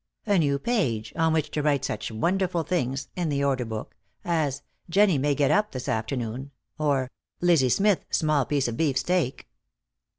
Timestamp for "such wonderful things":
1.85-3.09